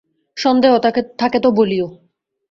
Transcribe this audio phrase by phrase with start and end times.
[0.37, 0.71] সন্দেহ
[1.19, 1.87] থাকে তো বলিয়ো।